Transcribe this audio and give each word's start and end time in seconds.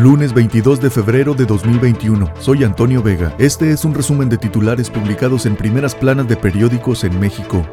Lunes 0.00 0.32
22 0.32 0.80
de 0.80 0.88
febrero 0.88 1.34
de 1.34 1.44
2021. 1.44 2.32
Soy 2.40 2.64
Antonio 2.64 3.02
Vega. 3.02 3.34
Este 3.38 3.70
es 3.70 3.84
un 3.84 3.92
resumen 3.92 4.30
de 4.30 4.38
titulares 4.38 4.88
publicados 4.88 5.44
en 5.44 5.56
primeras 5.56 5.94
planas 5.94 6.26
de 6.26 6.38
periódicos 6.38 7.04
en 7.04 7.20
México. 7.20 7.66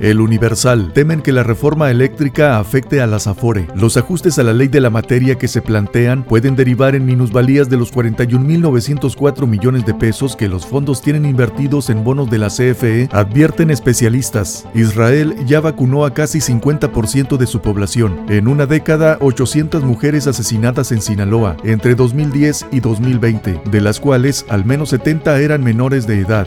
El 0.00 0.22
Universal 0.22 0.92
temen 0.94 1.20
que 1.20 1.30
la 1.30 1.42
reforma 1.42 1.90
eléctrica 1.90 2.58
afecte 2.58 3.02
a 3.02 3.06
las 3.06 3.26
Afore. 3.26 3.68
Los 3.74 3.98
ajustes 3.98 4.38
a 4.38 4.42
la 4.42 4.54
ley 4.54 4.68
de 4.68 4.80
la 4.80 4.88
materia 4.88 5.36
que 5.36 5.46
se 5.46 5.60
plantean 5.60 6.24
pueden 6.24 6.56
derivar 6.56 6.94
en 6.94 7.04
minusvalías 7.04 7.68
de 7.68 7.76
los 7.76 7.92
41.904 7.92 9.46
millones 9.46 9.84
de 9.84 9.92
pesos 9.92 10.36
que 10.36 10.48
los 10.48 10.64
fondos 10.64 11.02
tienen 11.02 11.26
invertidos 11.26 11.90
en 11.90 12.02
bonos 12.02 12.30
de 12.30 12.38
la 12.38 12.48
CFE, 12.48 13.10
advierten 13.12 13.70
especialistas. 13.70 14.66
Israel 14.74 15.36
ya 15.44 15.60
vacunó 15.60 16.06
a 16.06 16.14
casi 16.14 16.38
50% 16.38 17.36
de 17.36 17.46
su 17.46 17.60
población. 17.60 18.24
En 18.30 18.48
una 18.48 18.64
década, 18.64 19.18
800 19.20 19.84
mujeres 19.84 20.26
asesinadas 20.26 20.92
en 20.92 21.02
Sinaloa 21.02 21.58
entre 21.62 21.94
2010 21.94 22.68
y 22.72 22.80
2020, 22.80 23.60
de 23.70 23.80
las 23.82 24.00
cuales 24.00 24.46
al 24.48 24.64
menos 24.64 24.88
70 24.88 25.40
eran 25.40 25.62
menores 25.62 26.06
de 26.06 26.20
edad. 26.20 26.46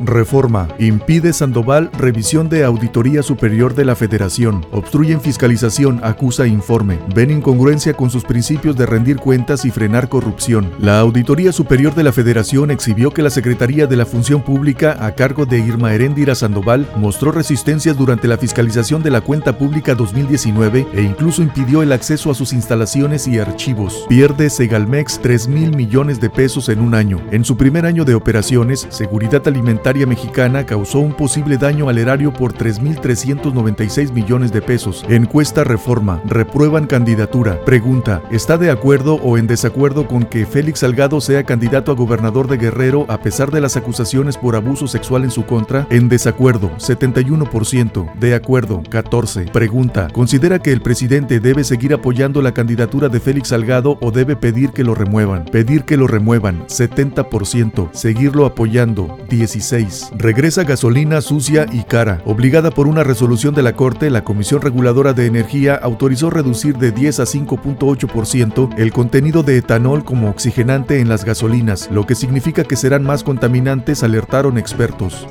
Reforma. 0.00 0.68
Impide 0.78 1.32
Sandoval 1.32 1.90
revisión 1.98 2.48
de 2.48 2.64
Auditoría 2.64 3.22
Superior 3.22 3.74
de 3.74 3.84
la 3.84 3.96
Federación. 3.96 4.64
Obstruyen 4.70 5.20
fiscalización, 5.20 6.00
acusa 6.02 6.46
informe. 6.46 6.98
Ven 7.14 7.30
incongruencia 7.30 7.94
con 7.94 8.10
sus 8.10 8.24
principios 8.24 8.76
de 8.76 8.86
rendir 8.86 9.16
cuentas 9.16 9.64
y 9.64 9.70
frenar 9.70 10.08
corrupción. 10.08 10.70
La 10.78 11.00
Auditoría 11.00 11.52
Superior 11.52 11.94
de 11.94 12.04
la 12.04 12.12
Federación 12.12 12.70
exhibió 12.70 13.10
que 13.10 13.22
la 13.22 13.30
Secretaría 13.30 13.86
de 13.86 13.96
la 13.96 14.06
Función 14.06 14.42
Pública, 14.42 14.96
a 15.04 15.14
cargo 15.14 15.46
de 15.46 15.58
Irma 15.58 15.92
Heréndira 15.92 16.34
Sandoval, 16.34 16.88
mostró 16.96 17.32
resistencias 17.32 17.96
durante 17.96 18.28
la 18.28 18.38
fiscalización 18.38 19.02
de 19.02 19.10
la 19.10 19.20
cuenta 19.20 19.58
pública 19.58 19.94
2019 19.94 20.86
e 20.94 21.02
incluso 21.02 21.42
impidió 21.42 21.82
el 21.82 21.92
acceso 21.92 22.30
a 22.30 22.34
sus 22.34 22.52
instalaciones 22.52 23.26
y 23.26 23.38
archivos. 23.38 24.06
Pierde 24.08 24.50
Segalmex 24.50 25.20
3 25.20 25.48
mil 25.48 25.74
millones 25.74 26.20
de 26.20 26.30
pesos 26.30 26.68
en 26.68 26.80
un 26.80 26.94
año. 26.94 27.20
En 27.30 27.44
su 27.44 27.56
primer 27.56 27.84
año 27.86 28.04
de 28.04 28.14
operaciones, 28.14 28.86
Seguridad 28.90 29.46
Alimentaria 29.46 29.87
mexicana 30.06 30.66
causó 30.66 30.98
un 30.98 31.14
posible 31.14 31.56
daño 31.56 31.88
al 31.88 31.96
erario 31.96 32.32
por 32.32 32.52
3.396 32.52 34.12
millones 34.12 34.52
de 34.52 34.60
pesos. 34.60 35.04
Encuesta 35.08 35.64
Reforma. 35.64 36.20
Reprueban 36.26 36.86
candidatura. 36.86 37.64
Pregunta. 37.64 38.22
¿Está 38.30 38.58
de 38.58 38.70
acuerdo 38.70 39.14
o 39.14 39.38
en 39.38 39.46
desacuerdo 39.46 40.06
con 40.06 40.24
que 40.24 40.44
Félix 40.44 40.80
Salgado 40.80 41.20
sea 41.22 41.44
candidato 41.44 41.90
a 41.90 41.94
gobernador 41.94 42.48
de 42.48 42.58
Guerrero 42.58 43.06
a 43.08 43.22
pesar 43.22 43.50
de 43.50 43.62
las 43.62 43.76
acusaciones 43.76 44.36
por 44.36 44.56
abuso 44.56 44.86
sexual 44.88 45.24
en 45.24 45.30
su 45.30 45.46
contra? 45.46 45.86
En 45.88 46.08
desacuerdo. 46.10 46.70
71%. 46.76 48.12
De 48.18 48.34
acuerdo. 48.34 48.82
14. 48.90 49.46
Pregunta. 49.46 50.08
¿Considera 50.12 50.58
que 50.58 50.72
el 50.72 50.82
presidente 50.82 51.40
debe 51.40 51.64
seguir 51.64 51.94
apoyando 51.94 52.42
la 52.42 52.52
candidatura 52.52 53.08
de 53.08 53.20
Félix 53.20 53.48
Salgado 53.48 53.96
o 54.02 54.10
debe 54.10 54.36
pedir 54.36 54.72
que 54.72 54.84
lo 54.84 54.94
remuevan? 54.94 55.46
Pedir 55.46 55.84
que 55.84 55.96
lo 55.96 56.06
remuevan. 56.06 56.66
70%. 56.66 57.88
Seguirlo 57.92 58.44
apoyando. 58.44 59.16
16. 59.30 59.77
Regresa 60.16 60.64
gasolina 60.64 61.20
sucia 61.20 61.66
y 61.70 61.84
cara. 61.84 62.20
Obligada 62.24 62.70
por 62.70 62.88
una 62.88 63.04
resolución 63.04 63.54
de 63.54 63.62
la 63.62 63.74
Corte, 63.74 64.10
la 64.10 64.24
Comisión 64.24 64.60
Reguladora 64.60 65.12
de 65.12 65.26
Energía 65.26 65.76
autorizó 65.76 66.30
reducir 66.30 66.76
de 66.78 66.90
10 66.90 67.20
a 67.20 67.24
5.8% 67.24 68.74
el 68.76 68.92
contenido 68.92 69.42
de 69.42 69.58
etanol 69.58 70.04
como 70.04 70.30
oxigenante 70.30 71.00
en 71.00 71.08
las 71.08 71.24
gasolinas, 71.24 71.88
lo 71.92 72.06
que 72.06 72.14
significa 72.14 72.64
que 72.64 72.76
serán 72.76 73.04
más 73.04 73.22
contaminantes, 73.22 74.02
alertaron 74.02 74.58
expertos. 74.58 75.26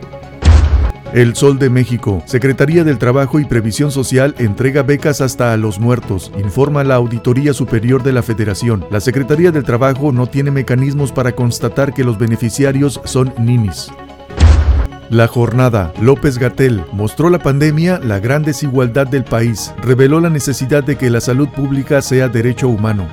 El 1.14 1.36
Sol 1.36 1.58
de 1.58 1.70
México. 1.70 2.22
Secretaría 2.26 2.84
del 2.84 2.98
Trabajo 2.98 3.40
y 3.40 3.46
Previsión 3.46 3.92
Social 3.92 4.36
entrega 4.40 4.84
becas 4.84 5.22
hasta 5.22 5.54
a 5.54 5.58
los 5.58 5.80
muertos, 5.80 6.32
informa 6.38 6.84
la 6.84 6.96
Auditoría 6.96 7.54
Superior 7.54 8.04
de 8.04 8.12
la 8.12 8.22
Federación. 8.22 8.86
La 8.92 9.00
Secretaría 9.00 9.52
del 9.52 9.64
Trabajo 9.64 10.12
no 10.12 10.28
tiene 10.28 10.52
mecanismos 10.52 11.12
para 11.12 11.32
constatar 11.32 11.94
que 11.94 12.04
los 12.04 12.18
beneficiarios 12.18 13.00
son 13.06 13.34
ninis. 13.40 13.90
La 15.10 15.28
jornada, 15.28 15.94
López 16.02 16.38
Gatel, 16.38 16.84
mostró 16.92 17.30
la 17.30 17.40
pandemia, 17.40 17.98
la 18.04 18.20
gran 18.20 18.44
desigualdad 18.44 19.08
del 19.08 19.24
país, 19.24 19.74
reveló 19.82 20.20
la 20.20 20.30
necesidad 20.30 20.84
de 20.84 20.98
que 20.98 21.10
la 21.10 21.22
salud 21.22 21.48
pública 21.48 22.02
sea 22.02 22.28
derecho 22.28 22.68
humano. 22.68 23.08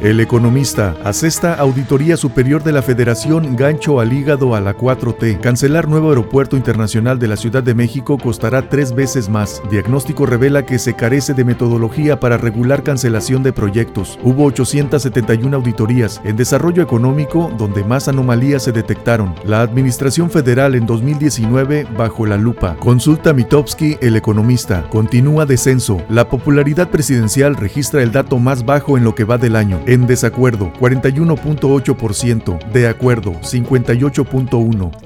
El 0.00 0.20
economista 0.20 0.94
asesta 1.04 1.54
Auditoría 1.54 2.18
Superior 2.18 2.62
de 2.62 2.72
la 2.72 2.82
Federación 2.82 3.56
gancho 3.56 3.98
al 3.98 4.12
hígado 4.12 4.54
a 4.54 4.60
la 4.60 4.76
4T. 4.76 5.40
Cancelar 5.40 5.88
nuevo 5.88 6.10
aeropuerto 6.10 6.54
internacional 6.54 7.18
de 7.18 7.28
la 7.28 7.36
Ciudad 7.36 7.62
de 7.62 7.74
México 7.74 8.18
costará 8.18 8.68
tres 8.68 8.94
veces 8.94 9.30
más. 9.30 9.62
Diagnóstico 9.70 10.26
revela 10.26 10.66
que 10.66 10.78
se 10.78 10.94
carece 10.94 11.32
de 11.32 11.46
metodología 11.46 12.20
para 12.20 12.36
regular 12.36 12.82
cancelación 12.82 13.42
de 13.42 13.54
proyectos. 13.54 14.18
Hubo 14.22 14.44
871 14.44 15.56
auditorías 15.56 16.20
en 16.24 16.36
desarrollo 16.36 16.82
económico 16.82 17.50
donde 17.56 17.82
más 17.82 18.06
anomalías 18.06 18.64
se 18.64 18.72
detectaron. 18.72 19.34
La 19.46 19.62
Administración 19.62 20.28
Federal 20.28 20.74
en 20.74 20.84
2019 20.84 21.86
bajo 21.96 22.26
la 22.26 22.36
lupa. 22.36 22.76
Consulta 22.76 23.32
Mitowski, 23.32 23.96
el 24.02 24.16
economista. 24.16 24.86
Continúa 24.90 25.46
descenso. 25.46 26.02
La 26.10 26.28
popularidad 26.28 26.90
presidencial 26.90 27.56
registra 27.56 28.02
el 28.02 28.12
dato 28.12 28.38
más 28.38 28.66
bajo 28.66 28.98
en 28.98 29.04
lo 29.04 29.14
que 29.14 29.24
va 29.24 29.38
del 29.38 29.56
año. 29.56 29.80
En 29.86 30.06
desacuerdo, 30.06 30.72
41.8%. 30.80 32.72
De 32.72 32.88
acuerdo, 32.88 33.32
58.1%. 33.34 35.05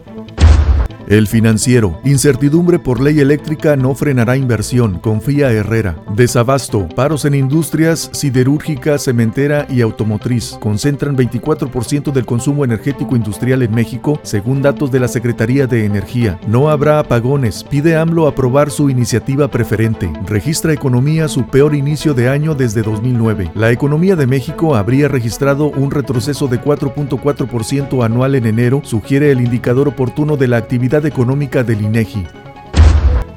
El 1.11 1.27
financiero. 1.27 1.99
Incertidumbre 2.05 2.79
por 2.79 3.01
ley 3.01 3.19
eléctrica 3.19 3.75
no 3.75 3.97
frenará 3.97 4.37
inversión, 4.37 5.01
confía 5.01 5.51
Herrera. 5.51 5.97
Desabasto. 6.15 6.87
Paros 6.95 7.25
en 7.25 7.35
industrias 7.35 8.11
siderúrgica, 8.13 8.97
cementera 8.97 9.67
y 9.69 9.81
automotriz. 9.81 10.57
Concentran 10.61 11.17
24% 11.17 12.13
del 12.13 12.25
consumo 12.25 12.65
energético 12.65 13.17
industrial 13.17 13.63
en 13.63 13.75
México, 13.75 14.21
según 14.23 14.63
datos 14.63 14.93
de 14.93 15.01
la 15.01 15.09
Secretaría 15.09 15.67
de 15.67 15.85
Energía. 15.85 16.39
No 16.47 16.71
habrá 16.71 17.01
apagones. 17.01 17.65
Pide 17.65 17.97
AMLO 17.97 18.29
aprobar 18.29 18.71
su 18.71 18.89
iniciativa 18.89 19.51
preferente. 19.51 20.13
Registra 20.27 20.73
economía 20.73 21.27
su 21.27 21.45
peor 21.49 21.75
inicio 21.75 22.15
de 22.15 22.29
año 22.29 22.55
desde 22.55 22.83
2009. 22.83 23.51
La 23.57 23.73
economía 23.73 24.15
de 24.15 24.29
México 24.29 24.77
habría 24.77 25.09
registrado 25.09 25.73
un 25.73 25.91
retroceso 25.91 26.47
de 26.47 26.61
4.4% 26.61 28.05
anual 28.05 28.37
en 28.37 28.47
enero, 28.47 28.83
sugiere 28.85 29.33
el 29.33 29.41
indicador 29.41 29.89
oportuno 29.89 30.37
de 30.37 30.47
la 30.47 30.59
actividad 30.59 31.00
Económica 31.09 31.63
del 31.63 31.83
INEGI. 31.83 32.50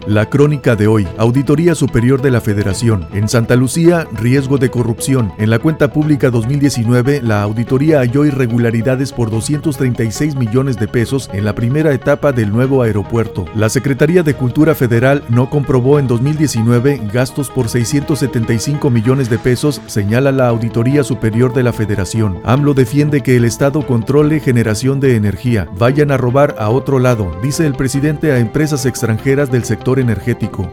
La 0.05 0.29
crónica 0.29 0.75
de 0.75 0.85
hoy, 0.85 1.07
Auditoría 1.17 1.75
Superior 1.75 2.21
de 2.21 2.29
la 2.29 2.41
Federación. 2.41 3.07
En 3.13 3.29
Santa 3.29 3.55
Lucía, 3.55 4.05
riesgo 4.11 4.57
de 4.57 4.69
corrupción. 4.69 5.31
En 5.37 5.49
la 5.49 5.59
cuenta 5.59 5.93
pública 5.93 6.29
2019, 6.29 7.21
la 7.21 7.41
auditoría 7.41 7.99
halló 7.99 8.25
irregularidades 8.25 9.13
por 9.13 9.31
236 9.31 10.35
millones 10.35 10.75
de 10.75 10.89
pesos 10.89 11.29
en 11.31 11.45
la 11.45 11.55
primera 11.55 11.93
etapa 11.93 12.33
del 12.33 12.51
nuevo 12.51 12.81
aeropuerto. 12.81 13.45
La 13.55 13.69
Secretaría 13.69 14.23
de 14.23 14.33
Cultura 14.33 14.75
Federal 14.75 15.23
no 15.29 15.49
comprobó 15.49 15.99
en 15.99 16.07
2019 16.07 16.99
gastos 17.13 17.49
por 17.49 17.69
675 17.69 18.89
millones 18.89 19.29
de 19.29 19.39
pesos, 19.39 19.81
señala 19.85 20.33
la 20.33 20.49
Auditoría 20.49 21.05
Superior 21.05 21.53
de 21.53 21.63
la 21.63 21.71
Federación. 21.71 22.41
AMLO 22.43 22.73
defiende 22.73 23.21
que 23.21 23.37
el 23.37 23.45
Estado 23.45 23.87
controle 23.87 24.41
generación 24.41 24.99
de 24.99 25.15
energía. 25.15 25.69
Vayan 25.77 26.11
a 26.11 26.17
robar 26.17 26.55
a 26.59 26.69
otro 26.71 26.99
lado, 26.99 27.31
dice 27.41 27.65
el 27.65 27.75
presidente 27.75 28.33
a 28.33 28.39
empresas 28.39 28.85
extranjeras 28.85 29.49
del 29.49 29.63
energético. 29.99 30.69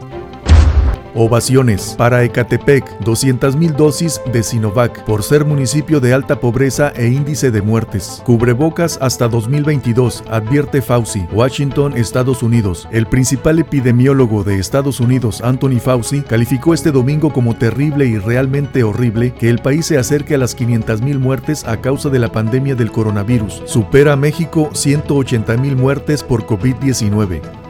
Ovaciones 1.13 1.95
para 1.97 2.23
Ecatepec, 2.23 2.85
200.000 3.01 3.75
dosis 3.75 4.21
de 4.31 4.43
Sinovac 4.43 5.03
por 5.03 5.23
ser 5.23 5.43
municipio 5.43 5.99
de 5.99 6.13
alta 6.13 6.39
pobreza 6.39 6.93
e 6.95 7.07
índice 7.07 7.51
de 7.51 7.61
muertes. 7.61 8.21
Cubrebocas 8.25 8.97
hasta 9.01 9.27
2022, 9.27 10.23
advierte 10.29 10.81
Fauci, 10.81 11.25
Washington, 11.33 11.97
Estados 11.97 12.43
Unidos. 12.43 12.87
El 12.91 13.07
principal 13.07 13.59
epidemiólogo 13.59 14.45
de 14.45 14.57
Estados 14.57 15.01
Unidos, 15.01 15.41
Anthony 15.41 15.79
Fauci, 15.81 16.21
calificó 16.21 16.73
este 16.73 16.91
domingo 16.91 17.33
como 17.33 17.55
terrible 17.57 18.05
y 18.05 18.17
realmente 18.17 18.83
horrible 18.83 19.33
que 19.33 19.49
el 19.49 19.59
país 19.59 19.87
se 19.87 19.97
acerque 19.97 20.35
a 20.35 20.37
las 20.37 20.57
500.000 20.57 21.19
muertes 21.19 21.65
a 21.65 21.81
causa 21.81 22.09
de 22.09 22.19
la 22.19 22.31
pandemia 22.31 22.75
del 22.75 22.91
coronavirus. 22.91 23.63
Supera 23.65 24.13
a 24.13 24.17
México 24.17 24.69
180.000 24.71 25.75
muertes 25.75 26.23
por 26.23 26.45
COVID-19. 26.45 27.60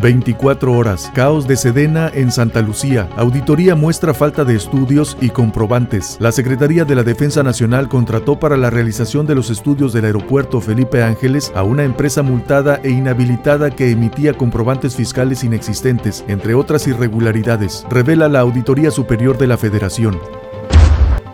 24 0.00 0.72
horas. 0.72 1.10
Caos 1.14 1.46
de 1.46 1.56
Sedena 1.56 2.10
en 2.12 2.30
Santa 2.30 2.62
Lucía. 2.62 3.08
Auditoría 3.16 3.74
muestra 3.74 4.14
falta 4.14 4.44
de 4.44 4.56
estudios 4.56 5.16
y 5.20 5.30
comprobantes. 5.30 6.16
La 6.20 6.32
Secretaría 6.32 6.84
de 6.84 6.94
la 6.94 7.02
Defensa 7.02 7.42
Nacional 7.42 7.88
contrató 7.88 8.38
para 8.38 8.56
la 8.56 8.70
realización 8.70 9.26
de 9.26 9.34
los 9.34 9.50
estudios 9.50 9.92
del 9.92 10.06
aeropuerto 10.06 10.60
Felipe 10.60 11.02
Ángeles 11.02 11.52
a 11.54 11.62
una 11.62 11.84
empresa 11.84 12.22
multada 12.22 12.80
e 12.82 12.90
inhabilitada 12.90 13.70
que 13.70 13.90
emitía 13.90 14.34
comprobantes 14.34 14.96
fiscales 14.96 15.44
inexistentes, 15.44 16.24
entre 16.28 16.54
otras 16.54 16.86
irregularidades, 16.86 17.84
revela 17.90 18.28
la 18.28 18.40
Auditoría 18.40 18.90
Superior 18.90 19.38
de 19.38 19.46
la 19.46 19.56
Federación. 19.56 20.18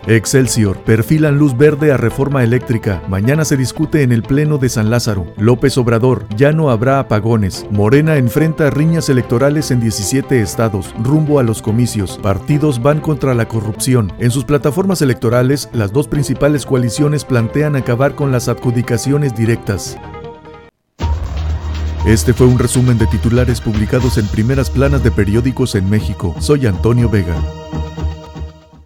Excelsior, 0.07 0.77
perfilan 0.79 1.37
luz 1.37 1.55
verde 1.55 1.91
a 1.91 1.97
reforma 1.97 2.43
eléctrica. 2.43 3.03
Mañana 3.07 3.45
se 3.45 3.55
discute 3.55 4.01
en 4.01 4.11
el 4.11 4.23
Pleno 4.23 4.57
de 4.57 4.67
San 4.67 4.89
Lázaro. 4.89 5.27
López 5.37 5.77
Obrador, 5.77 6.25
ya 6.35 6.51
no 6.51 6.71
habrá 6.71 6.99
apagones. 6.99 7.67
Morena 7.69 8.17
enfrenta 8.17 8.71
riñas 8.71 9.09
electorales 9.09 9.69
en 9.69 9.79
17 9.79 10.41
estados, 10.41 10.95
rumbo 11.03 11.37
a 11.37 11.43
los 11.43 11.61
comicios. 11.61 12.17
Partidos 12.17 12.81
van 12.81 12.99
contra 12.99 13.35
la 13.35 13.47
corrupción. 13.47 14.11
En 14.17 14.31
sus 14.31 14.43
plataformas 14.43 15.03
electorales, 15.03 15.69
las 15.71 15.93
dos 15.93 16.07
principales 16.07 16.65
coaliciones 16.65 17.23
plantean 17.23 17.75
acabar 17.75 18.15
con 18.15 18.31
las 18.31 18.47
adjudicaciones 18.47 19.35
directas. 19.35 19.97
Este 22.07 22.33
fue 22.33 22.47
un 22.47 22.57
resumen 22.57 22.97
de 22.97 23.05
titulares 23.05 23.61
publicados 23.61 24.17
en 24.17 24.27
primeras 24.27 24.71
planas 24.71 25.03
de 25.03 25.11
periódicos 25.11 25.75
en 25.75 25.87
México. 25.87 26.35
Soy 26.39 26.65
Antonio 26.65 27.07
Vega. 27.07 27.35